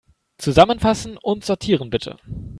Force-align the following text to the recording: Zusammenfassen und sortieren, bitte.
Zusammenfassen 0.39 1.15
und 1.21 1.45
sortieren, 1.45 1.91
bitte. 1.91 2.17